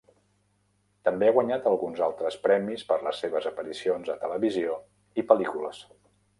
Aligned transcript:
També 1.09 1.27
ha 1.27 1.33
guanyat 1.35 1.67
alguns 1.73 2.01
altres 2.07 2.39
premis 2.47 2.87
per 2.93 2.99
les 3.09 3.21
seves 3.27 3.51
aparicions 3.53 4.13
a 4.17 4.19
televisió 4.27 4.83
i 5.23 5.31
pel·lícules. 5.33 5.87